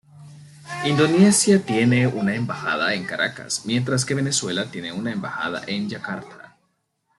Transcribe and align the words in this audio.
Indonesia 0.83 1.59
tiene 1.63 2.07
una 2.07 2.33
embajada 2.33 2.95
en 2.95 3.03
Caracas, 3.05 3.67
mientras 3.67 4.03
que 4.03 4.15
Venezuela 4.15 4.65
tiene 4.71 4.91
una 4.91 5.11
embajada 5.11 5.61
en 5.67 5.89
Yakarta. 5.89 6.57